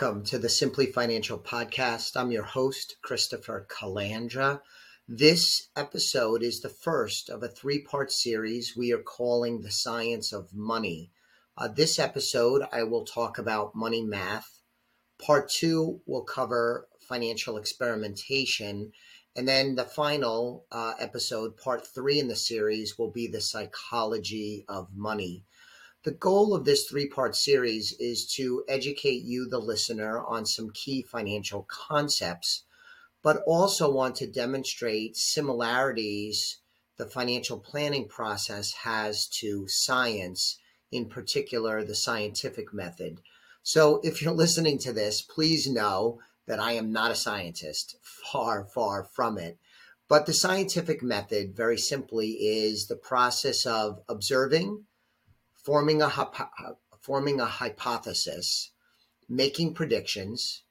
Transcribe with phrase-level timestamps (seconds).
[0.00, 2.16] Welcome to the Simply Financial Podcast.
[2.16, 4.60] I'm your host, Christopher Calandra.
[5.08, 10.32] This episode is the first of a three part series we are calling The Science
[10.32, 11.10] of Money.
[11.56, 14.60] Uh, this episode, I will talk about money math.
[15.20, 18.92] Part two will cover financial experimentation.
[19.34, 24.64] And then the final uh, episode, part three in the series, will be the psychology
[24.68, 25.44] of money.
[26.04, 30.70] The goal of this three part series is to educate you, the listener, on some
[30.70, 32.62] key financial concepts,
[33.22, 36.58] but also want to demonstrate similarities
[36.98, 40.58] the financial planning process has to science,
[40.90, 43.20] in particular, the scientific method.
[43.62, 48.64] So if you're listening to this, please know that I am not a scientist, far,
[48.64, 49.58] far from it.
[50.08, 54.86] But the scientific method, very simply, is the process of observing
[55.64, 56.10] forming a
[57.00, 58.70] forming a hypothesis,
[59.28, 60.62] making predictions,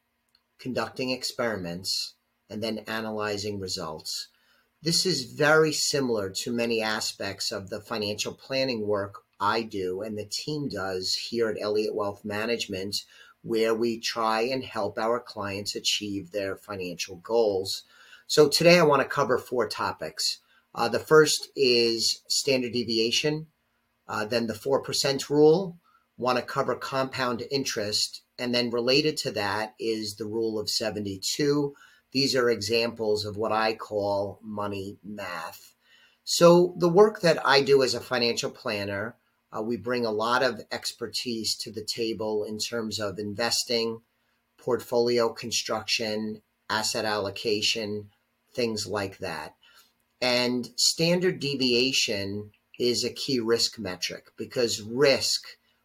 [0.60, 2.16] conducting experiments,
[2.50, 4.28] and then analyzing results.
[4.82, 10.18] This is very similar to many aspects of the financial planning work I do and
[10.18, 12.96] the team does here at Elliott Wealth Management,
[13.44, 17.84] where we try and help our clients achieve their financial goals.
[18.28, 20.40] So, today I want to cover four topics.
[20.74, 23.48] Uh, the first is standard deviation,
[24.08, 25.78] uh, then the 4% rule,
[26.18, 28.22] want to cover compound interest.
[28.40, 31.74] And then related to that is the rule of 72.
[32.12, 35.74] These are examples of what I call money math.
[36.24, 39.16] So, the work that I do as a financial planner,
[39.56, 44.02] uh, we bring a lot of expertise to the table in terms of investing,
[44.58, 48.10] portfolio construction, asset allocation,
[48.54, 49.56] things like that.
[50.20, 55.44] And standard deviation is a key risk metric because risk,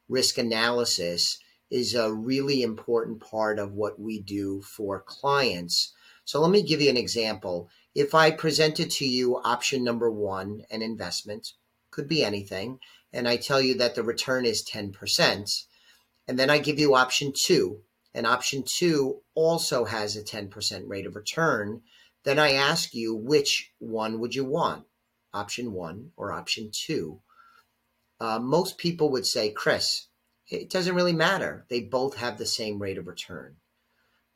[0.09, 1.39] risk analysis
[1.71, 5.95] is a really important part of what we do for clients.
[6.25, 7.71] So let me give you an example.
[7.95, 11.53] If I presented to you option number one, an investment,
[11.91, 12.79] could be anything,
[13.13, 15.65] and I tell you that the return is 10%,
[16.29, 17.83] and then I give you option two,
[18.15, 21.83] and option two also has a 10% rate of return,
[22.25, 24.85] then I ask you which one would you want?
[25.33, 27.21] Option one or option two.
[28.21, 30.07] Uh, most people would say, Chris,
[30.49, 31.65] it doesn't really matter.
[31.69, 33.57] They both have the same rate of return.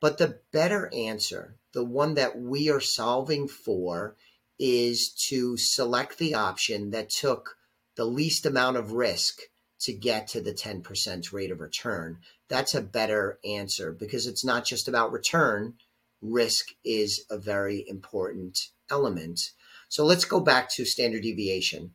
[0.00, 4.16] But the better answer, the one that we are solving for,
[4.58, 7.56] is to select the option that took
[7.96, 9.40] the least amount of risk
[9.80, 12.18] to get to the 10% rate of return.
[12.48, 15.74] That's a better answer because it's not just about return.
[16.22, 19.52] Risk is a very important element.
[19.88, 21.92] So let's go back to standard deviation.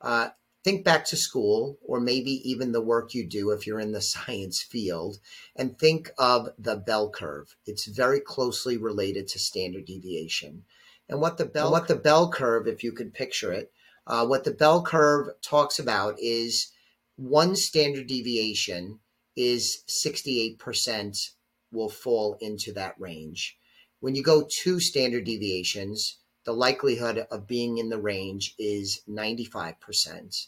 [0.00, 0.30] Uh,
[0.64, 4.00] think back to school, or maybe even the work you do if you're in the
[4.14, 5.18] science field,
[5.56, 7.56] and think of the bell curve.
[7.66, 10.64] It's very closely related to standard deviation.
[11.08, 13.72] And what the bell, what the bell curve, if you could picture it,
[14.06, 16.72] uh, what the bell curve talks about is
[17.16, 19.00] one standard deviation
[19.36, 21.30] is 68%
[21.70, 23.56] will fall into that range.
[24.00, 30.46] When you go two standard deviations, the likelihood of being in the range is 95%.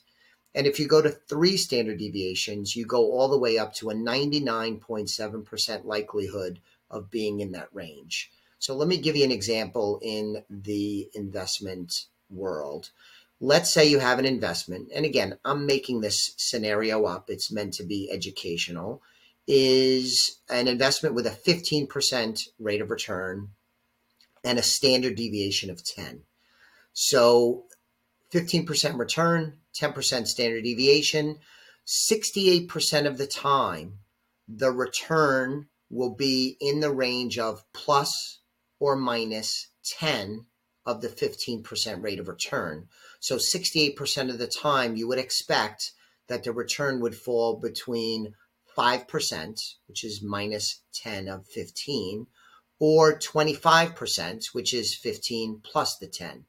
[0.54, 3.90] And if you go to three standard deviations, you go all the way up to
[3.90, 6.60] a 99.7% likelihood
[6.90, 8.30] of being in that range.
[8.58, 12.90] So let me give you an example in the investment world.
[13.40, 17.74] Let's say you have an investment, and again, I'm making this scenario up, it's meant
[17.74, 19.02] to be educational,
[19.46, 23.50] is an investment with a 15% rate of return
[24.44, 26.22] and a standard deviation of 10.
[26.92, 27.64] So
[28.32, 31.38] 15% return, 10% standard deviation.
[31.86, 33.98] 68% of the time,
[34.48, 38.40] the return will be in the range of plus
[38.78, 40.46] or minus 10
[40.86, 42.88] of the 15% rate of return.
[43.20, 45.92] So 68% of the time, you would expect
[46.28, 48.34] that the return would fall between
[48.76, 52.26] 5%, which is minus 10 of 15,
[52.78, 56.44] or 25%, which is 15 plus the 10.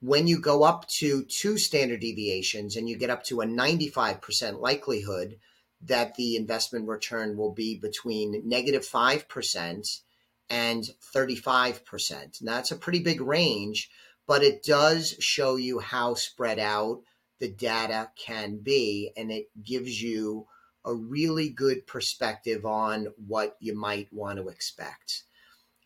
[0.00, 4.60] When you go up to two standard deviations and you get up to a 95%
[4.60, 5.38] likelihood
[5.82, 10.00] that the investment return will be between negative 5%
[10.48, 12.42] and 35%.
[12.42, 13.90] Now, that's a pretty big range,
[14.26, 17.02] but it does show you how spread out
[17.40, 20.46] the data can be, and it gives you
[20.84, 25.24] a really good perspective on what you might want to expect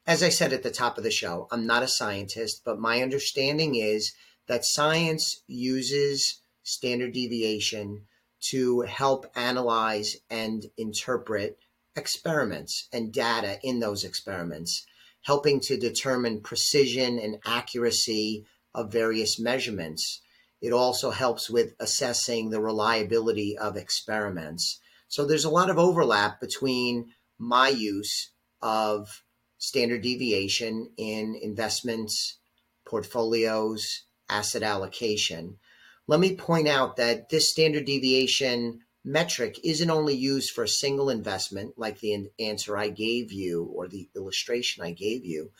[0.06, 3.02] as I said at the top of the show, I'm not a scientist, but my
[3.02, 4.12] understanding is
[4.46, 8.02] that science uses standard deviation
[8.50, 11.58] to help analyze and interpret
[11.96, 14.86] experiments and data in those experiments,
[15.22, 18.44] helping to determine precision and accuracy
[18.74, 20.20] of various measurements.
[20.60, 24.80] It also helps with assessing the reliability of experiments.
[25.08, 28.30] So there's a lot of overlap between my use
[28.62, 29.22] of
[29.58, 32.38] standard deviation in investments,
[32.84, 35.58] portfolios, asset allocation.
[36.06, 41.08] Let me point out that this standard deviation metric isn't only used for a single
[41.08, 45.52] investment, like the answer I gave you or the illustration I gave you,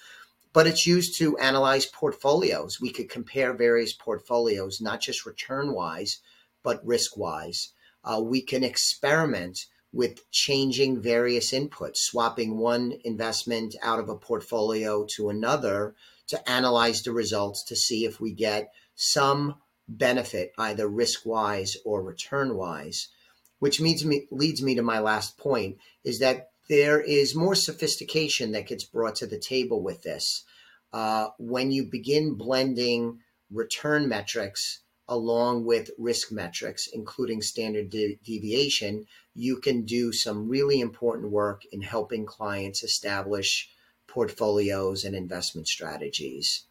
[0.53, 2.81] but it's used to analyze portfolios.
[2.81, 6.19] We could compare various portfolios, not just return wise,
[6.63, 7.73] but risk wise.
[8.05, 9.67] Uh, we can experiment
[9.97, 15.95] with changing various inputs, swapping one investment out of a portfolio to another
[16.27, 19.55] to analyze the results to see if we get some
[19.89, 23.09] benefit, either risk wise or return wise.
[23.59, 28.53] Which leads me, leads me to my last point is that there is more sophistication
[28.53, 30.45] that gets brought to the table with this.
[30.93, 33.21] Uh, when you begin blending
[33.51, 40.81] return metrics along with risk metrics, including standard de- deviation, you can do some really
[40.81, 43.71] important work in helping clients establish
[44.09, 46.65] portfolios and investment strategies.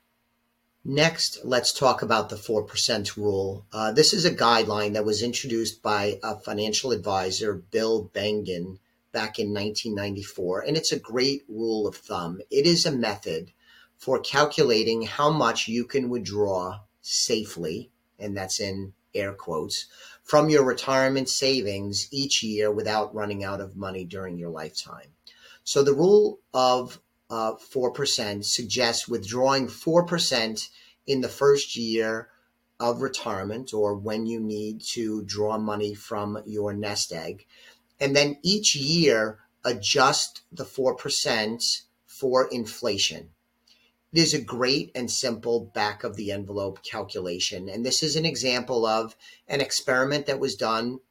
[0.84, 3.66] Next, let's talk about the 4% rule.
[3.72, 8.80] Uh, this is a guideline that was introduced by a financial advisor, Bill Bengen,
[9.12, 12.42] back in 1994, and it's a great rule of thumb.
[12.52, 13.52] It is a method
[13.98, 19.86] for calculating how much you can withdraw safely and that's in air quotes,
[20.24, 25.14] from your retirement savings each year without running out of money during your lifetime.
[25.64, 30.70] So the rule of uh, 4% suggests withdrawing 4%
[31.08, 32.30] in the first year
[32.80, 37.46] of retirement or when you need to draw money from your nest egg.
[38.00, 43.32] And then each year, adjust the 4% for inflation.
[44.16, 47.68] It is a great and simple back of the envelope calculation.
[47.68, 49.14] And this is an example of
[49.50, 51.02] an experiment that was done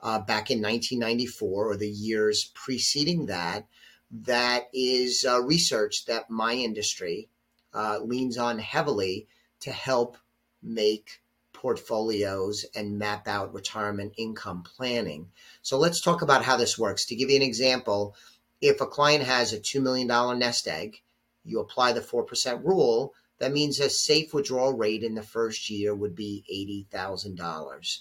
[0.00, 3.66] uh, back in 1994 or the years preceding that,
[4.10, 7.28] that is uh, research that my industry
[7.74, 9.26] uh, leans on heavily
[9.60, 10.16] to help
[10.62, 11.20] make
[11.52, 15.30] portfolios and map out retirement income planning.
[15.60, 17.04] So let's talk about how this works.
[17.04, 18.16] To give you an example,
[18.62, 20.08] if a client has a $2 million
[20.38, 21.02] nest egg
[21.44, 25.94] you apply the 4% rule, that means a safe withdrawal rate in the first year
[25.94, 26.44] would be
[26.92, 27.98] $80,000.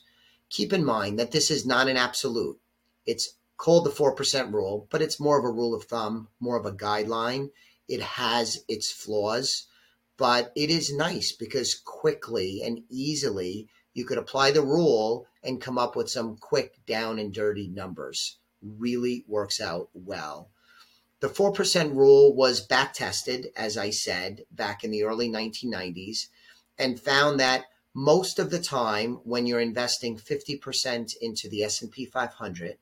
[0.50, 2.60] Keep in mind that this is not an absolute.
[3.06, 6.66] It's called the 4% rule, but it's more of a rule of thumb, more of
[6.66, 7.50] a guideline.
[7.88, 9.68] It has its flaws,
[10.18, 15.78] but it is nice because quickly and easily you could apply the rule and come
[15.78, 18.38] up with some quick down and dirty numbers.
[18.62, 20.50] Really works out well.
[21.24, 26.28] The 4% rule was back tested, as I said, back in the early 1990s,
[26.78, 32.78] and found that most of the time when you're investing 50% into the S&P 500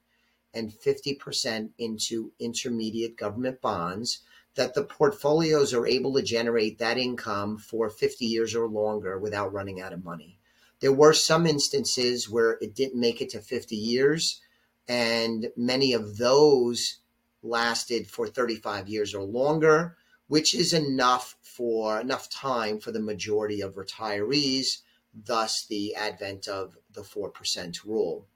[0.55, 4.21] and 50% into intermediate government bonds,
[4.55, 9.53] that the portfolios are able to generate that income for 50 years or longer without
[9.53, 10.39] running out of money.
[10.79, 14.41] There were some instances where it didn't make it to 50 years,
[14.87, 17.00] and many of those
[17.43, 23.61] lasted for 35 years or longer, which is enough for enough time for the majority
[23.61, 24.79] of retirees,
[25.13, 28.27] thus the advent of the 4% rule.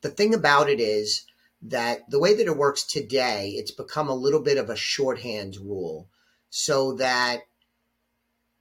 [0.00, 1.26] The thing about it is
[1.62, 5.56] that the way that it works today, it's become a little bit of a shorthand
[5.58, 6.08] rule
[6.48, 7.40] so that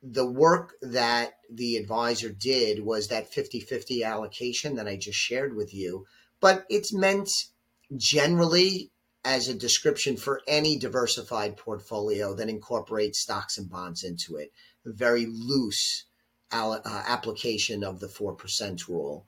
[0.01, 5.55] the work that the advisor did was that 50 50 allocation that I just shared
[5.55, 6.05] with you,
[6.39, 7.29] but it's meant
[7.95, 8.91] generally
[9.25, 14.51] as a description for any diversified portfolio that incorporates stocks and bonds into it.
[14.85, 16.05] A very loose
[16.51, 19.25] uh, application of the 4% rule.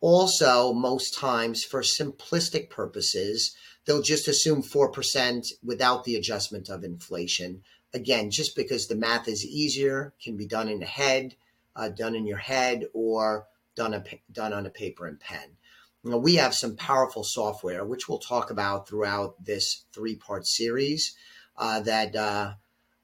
[0.00, 7.62] Also, most times for simplistic purposes, they'll just assume 4% without the adjustment of inflation.
[7.94, 11.34] Again, just because the math is easier, can be done in the head,
[11.74, 15.56] uh, done in your head, or done, a, done on a paper and pen
[16.04, 21.14] we have some powerful software, which we'll talk about throughout this three part series,
[21.56, 22.54] uh, that uh,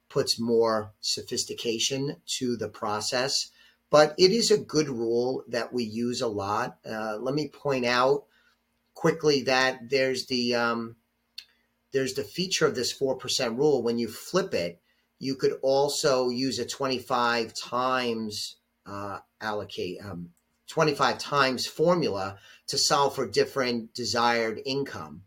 [0.08, 3.50] puts more sophistication to the process.
[3.90, 6.78] But it is a good rule that we use a lot.
[6.88, 8.24] Uh, let me point out
[8.94, 10.96] quickly that there's the um,
[11.92, 13.82] there's the feature of this four percent rule.
[13.82, 14.80] When you flip it,
[15.18, 20.30] you could also use a 25 times uh, allocate um,
[20.68, 25.22] 25 times formula to solve for different desired income.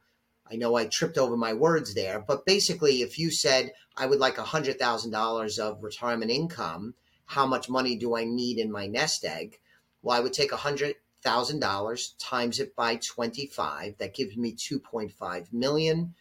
[0.49, 4.19] I know I tripped over my words there, but basically, if you said I would
[4.19, 9.59] like $100,000 of retirement income, how much money do I need in my nest egg?
[10.01, 13.97] Well, I would take $100,000 times it by 25.
[13.97, 16.15] That gives me 2.5 million.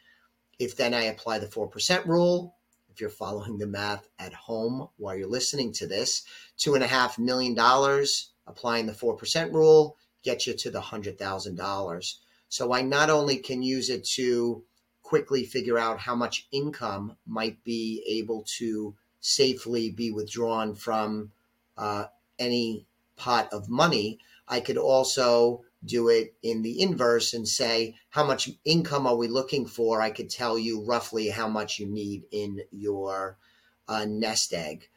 [0.58, 2.56] If then I apply the 4% rule,
[2.90, 6.25] if you're following the math at home while you're listening to this,
[6.56, 9.96] two and a half million dollars applying the 4% rule
[10.26, 12.14] gets you to the $100,000.
[12.49, 14.62] So I not only can use it to
[15.02, 21.30] quickly figure out how much income might be able to safely be withdrawn from
[21.78, 22.06] uh,
[22.38, 24.18] any pot of money,
[24.49, 29.28] I could also do it in the inverse and say, how much income are we
[29.28, 30.02] looking for?
[30.02, 33.38] I could tell you roughly how much you need in your
[33.87, 34.88] uh, nest egg.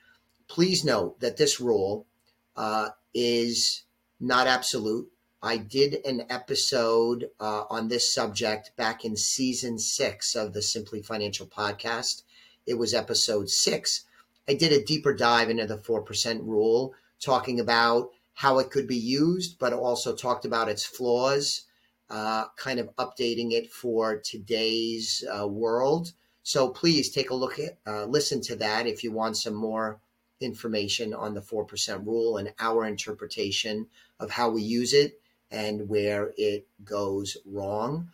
[0.48, 2.08] Please note that this rule
[2.56, 3.84] uh, is
[4.20, 5.10] not absolute.
[5.42, 11.02] I did an episode uh, on this subject back in season six of the Simply
[11.02, 12.24] Financial podcast.
[12.66, 14.04] It was episode six.
[14.50, 18.98] I did a deeper dive into the 4% rule, talking about how it could be
[18.98, 21.64] used, but also talked about its flaws,
[22.10, 26.12] uh, kind of updating it for today's uh, world.
[26.44, 30.02] So please take a look at, uh, listen to that if you want some more
[30.42, 33.88] information on the 4% rule and our interpretation
[34.20, 35.20] of how we use it
[35.52, 38.10] and where it goes wrong.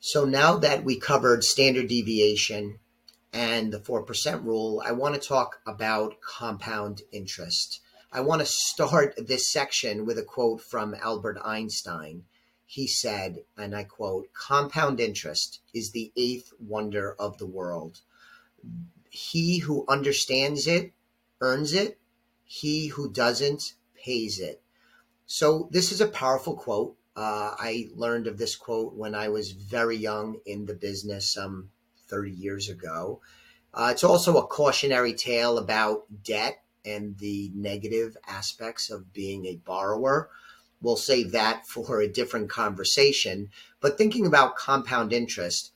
[0.00, 2.78] So now that we covered standard deviation
[3.32, 7.80] and the 4% rule, I want to talk about compound interest.
[8.12, 12.24] I want to start this section with a quote from Albert Einstein.
[12.66, 18.00] He said, and I quote, compound interest is the eighth wonder of the world.
[19.10, 20.92] He who understands it
[21.40, 21.98] earns it,
[22.44, 24.62] he who doesn't pays it.
[25.32, 26.96] So this is a powerful quote.
[27.14, 31.44] Uh, I learned of this quote when I was very young in the business, some
[31.44, 31.70] um,
[32.08, 33.20] 30 years ago.
[33.72, 39.54] Uh, it's also a cautionary tale about debt and the negative aspects of being a
[39.54, 40.30] borrower.
[40.82, 43.50] We'll save that for a different conversation.
[43.80, 45.70] But thinking about compound interest,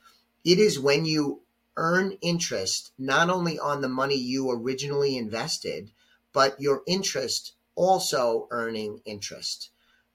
[0.44, 1.42] it is when you
[1.76, 5.92] earn interest not only on the money you originally invested,
[6.32, 9.70] but your interest also earning interest.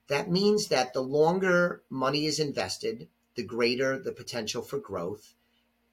[0.08, 5.36] That means that the longer money is invested, the greater the potential for growth.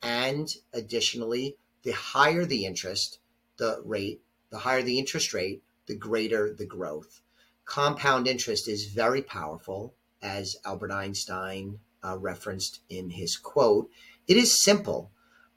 [0.03, 3.19] And additionally, the higher the interest,
[3.59, 7.21] the rate, the higher the interest rate, the greater the growth.
[7.65, 13.91] Compound interest is very powerful, as Albert Einstein uh, referenced in his quote.
[14.27, 15.11] It is simple,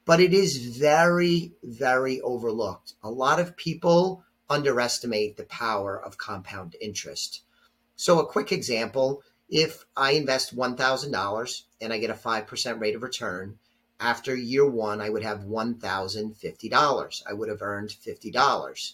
[0.04, 2.94] but it is very, very overlooked.
[3.02, 7.42] A lot of people underestimate the power of compound interest.
[7.96, 13.02] So, a quick example if I invest $1,000 and I get a 5% rate of
[13.02, 13.58] return,
[13.98, 17.22] after year one, I would have $1,050.
[17.26, 18.92] I would have earned $50.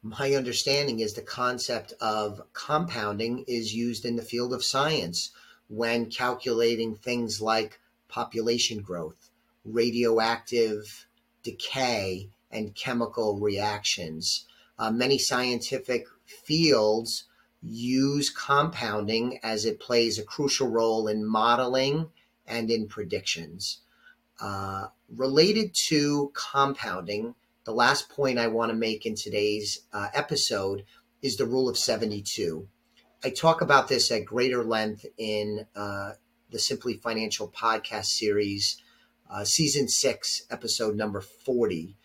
[0.03, 5.31] My understanding is the concept of compounding is used in the field of science
[5.69, 9.31] when calculating things like population growth,
[9.65, 11.09] radioactive
[11.43, 14.47] decay, and chemical reactions.
[14.79, 17.25] Uh, many scientific fields
[17.63, 22.11] use compounding as it plays a crucial role in modeling
[22.47, 23.81] and in predictions.
[24.41, 27.35] Uh, related to compounding,
[27.65, 30.85] the last point I want to make in today's uh, episode
[31.23, 32.69] is the rule of 72.
[33.25, 36.13] I talk about this at greater length in uh,
[36.51, 38.81] the Simply Financial podcast series
[39.31, 41.97] uh, season six, episode number 40.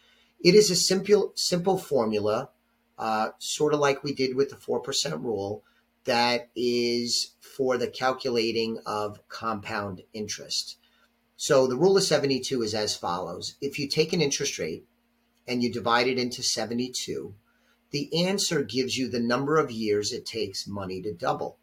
[0.43, 2.49] It is a simple, simple formula,
[2.97, 5.63] uh, sort of like we did with the 4% rule,
[6.05, 10.77] that is for the calculating of compound interest.
[11.43, 13.55] So the rule of 72 is as follows.
[13.59, 14.85] If you take an interest rate
[15.47, 17.33] and you divide it into 72,
[17.89, 21.57] the answer gives you the number of years it takes money to double.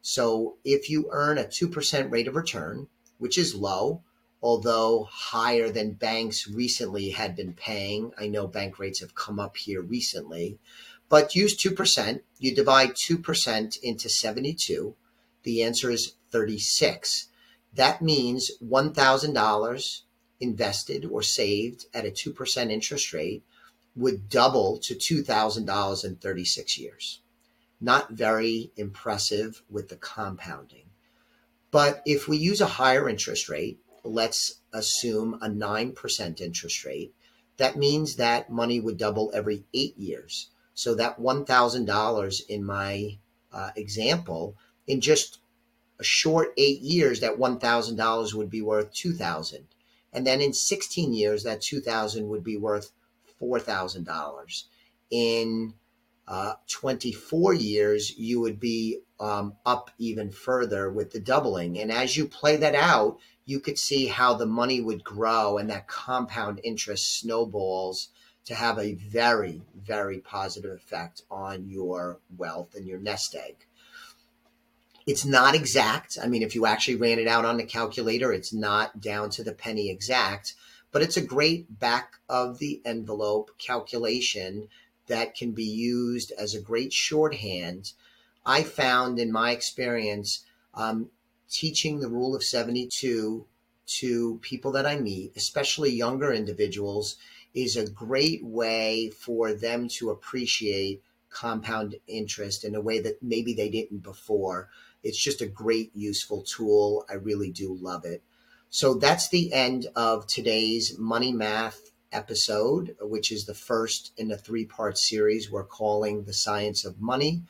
[0.00, 2.88] So if you earn a 2% rate of return,
[3.18, 4.02] which is low,
[4.42, 9.56] although higher than banks recently had been paying, I know bank rates have come up
[9.56, 10.58] here recently,
[11.08, 12.22] but use 2%.
[12.40, 14.96] You divide 2% into 72.
[15.44, 17.28] The answer is 36.
[17.74, 20.00] That means $1,000
[20.40, 23.44] invested or saved at a 2% interest rate
[23.94, 27.20] would double to $2,000 in 36 years.
[27.80, 30.86] Not very impressive with the compounding.
[31.70, 37.14] But if we use a higher interest rate, let's assume a 9% interest rate,
[37.56, 40.50] that means that money would double every eight years.
[40.74, 43.18] So that $1,000 in my
[43.52, 45.38] uh, example, in just
[46.02, 49.68] a short eight years, that $1,000 would be worth 2000
[50.12, 52.90] And then in 16 years, that 2000 would be worth
[53.40, 54.64] $4,000.
[55.10, 55.74] In
[56.26, 61.78] uh, 24 years, you would be um, up even further with the doubling.
[61.78, 65.70] And as you play that out, you could see how the money would grow and
[65.70, 68.08] that compound interest snowballs
[68.44, 73.66] to have a very, very positive effect on your wealth and your nest egg.
[75.06, 76.16] It's not exact.
[76.22, 79.42] I mean, if you actually ran it out on the calculator, it's not down to
[79.42, 80.54] the penny exact,
[80.92, 84.68] but it's a great back of the envelope calculation
[85.08, 87.92] that can be used as a great shorthand.
[88.46, 91.10] I found in my experience, um,
[91.50, 93.44] teaching the rule of 72
[93.84, 97.16] to people that I meet, especially younger individuals,
[97.54, 103.54] is a great way for them to appreciate compound interest in a way that maybe
[103.54, 104.68] they didn't before.
[105.02, 107.04] It's just a great, useful tool.
[107.10, 108.22] I really do love it.
[108.70, 114.36] So that's the end of today's Money Math episode, which is the first in a
[114.36, 117.42] three part series we're calling The Science of Money.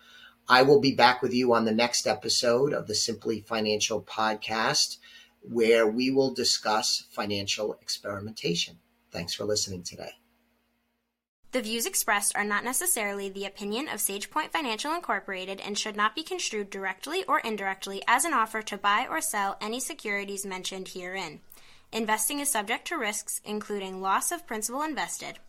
[0.48, 4.98] I will be back with you on the next episode of the Simply Financial podcast,
[5.42, 8.78] where we will discuss financial experimentation.
[9.12, 10.21] Thanks for listening today.
[11.52, 16.16] The views expressed are not necessarily the opinion of SagePoint Financial Incorporated and should not
[16.16, 20.90] be construed directly or indirectly as an offer to buy or sell any securities mentioned
[20.90, 21.42] herein.
[21.92, 25.40] Investing is subject to risks, including loss of principal invested.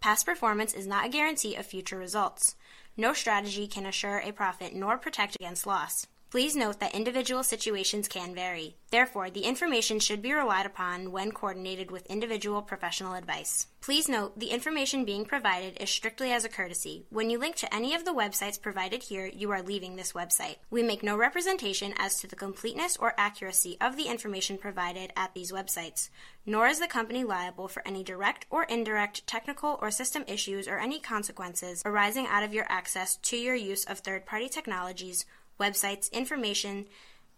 [0.00, 2.54] Past performance is not a guarantee of future results.
[2.94, 6.06] No strategy can assure a profit nor protect against loss.
[6.30, 8.76] Please note that individual situations can vary.
[8.90, 13.66] Therefore, the information should be relied upon when coordinated with individual professional advice.
[13.80, 17.06] Please note the information being provided is strictly as a courtesy.
[17.08, 20.56] When you link to any of the websites provided here, you are leaving this website.
[20.68, 25.32] We make no representation as to the completeness or accuracy of the information provided at
[25.32, 26.10] these websites,
[26.44, 30.78] nor is the company liable for any direct or indirect technical or system issues or
[30.78, 35.24] any consequences arising out of your access to your use of third party technologies
[35.58, 36.86] websites, information,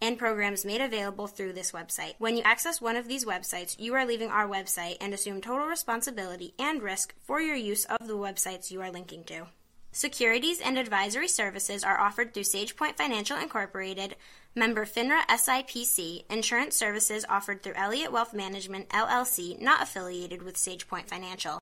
[0.01, 2.15] and programs made available through this website.
[2.17, 5.67] When you access one of these websites, you are leaving our website and assume total
[5.67, 9.47] responsibility and risk for your use of the websites you are linking to.
[9.93, 14.15] Securities and advisory services are offered through SagePoint Financial Incorporated,
[14.55, 21.09] member FINRA SIPC, insurance services offered through Elliott Wealth Management LLC, not affiliated with SagePoint
[21.09, 21.59] Financial.